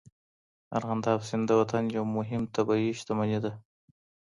ارغنداب 0.77 1.19
سیند 1.27 1.43
د 1.47 1.51
وطن 1.61 1.83
یو 1.97 2.05
مهم 2.17 2.43
طبیعي 2.55 2.91
شتمني 2.99 3.39
ده. 3.43 3.51